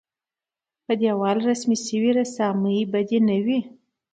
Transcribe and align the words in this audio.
پر 0.85 0.95
دېوال 1.01 1.37
رسم 1.47 1.69
شوې 1.85 2.11
رسامۍ 2.19 2.79
بدې 2.91 3.19
نه 3.27 3.37
وې. 3.45 3.59